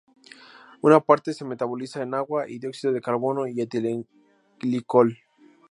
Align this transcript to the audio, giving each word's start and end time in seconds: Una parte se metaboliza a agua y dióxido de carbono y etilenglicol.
Una 0.81 0.99
parte 0.99 1.31
se 1.31 1.45
metaboliza 1.45 2.01
a 2.01 2.17
agua 2.17 2.49
y 2.49 2.57
dióxido 2.57 2.91
de 2.91 3.01
carbono 3.01 3.45
y 3.45 3.61
etilenglicol. 3.61 5.15